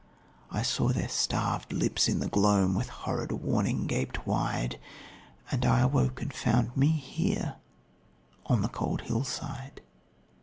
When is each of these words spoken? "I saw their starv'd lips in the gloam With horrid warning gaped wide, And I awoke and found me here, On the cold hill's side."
"I 0.49 0.63
saw 0.63 0.87
their 0.87 1.07
starv'd 1.09 1.71
lips 1.71 2.07
in 2.09 2.21
the 2.21 2.27
gloam 2.27 2.73
With 2.73 2.89
horrid 2.89 3.31
warning 3.31 3.85
gaped 3.85 4.25
wide, 4.25 4.79
And 5.51 5.63
I 5.63 5.81
awoke 5.81 6.23
and 6.23 6.33
found 6.33 6.75
me 6.75 6.87
here, 6.87 7.57
On 8.47 8.63
the 8.63 8.67
cold 8.67 9.01
hill's 9.01 9.27
side." 9.29 9.81